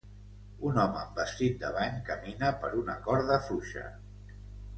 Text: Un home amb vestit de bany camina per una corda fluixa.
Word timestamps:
Un 0.69 0.77
home 0.83 0.97
amb 1.01 1.19
vestit 1.21 1.59
de 1.63 1.69
bany 1.75 1.99
camina 2.07 2.49
per 2.65 2.73
una 2.81 2.97
corda 3.11 3.39
fluixa. 3.45 3.87